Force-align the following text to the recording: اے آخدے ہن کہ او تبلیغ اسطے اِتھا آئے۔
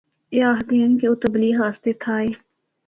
اے 0.33 0.39
آخدے 0.51 0.75
ہن 0.83 0.91
کہ 0.99 1.05
او 1.09 1.13
تبلیغ 1.23 1.55
اسطے 1.67 1.89
اِتھا 1.93 2.13
آئے۔ 2.19 2.29